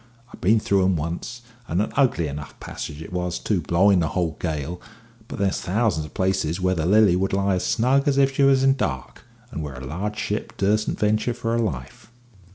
[0.33, 4.07] I've been through 'em once, and an ugly enough passage it was too, blowing a
[4.07, 4.81] whole gale;
[5.27, 8.41] but there's thousands of places where the Lily would lie as snug as if she
[8.41, 12.11] was in dock, but where a large ship dursen't venture for her life."